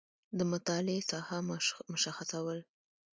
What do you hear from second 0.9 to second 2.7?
ساحه مشخصول